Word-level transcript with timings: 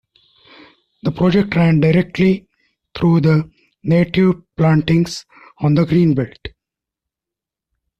The 1.03 1.11
project 1.11 1.55
ran 1.55 1.79
directly 1.79 2.47
through 2.95 3.21
the 3.21 3.51
native 3.83 4.41
plantings 4.57 5.27
on 5.59 5.75
the 5.75 5.85
Greenbelt. 5.85 6.43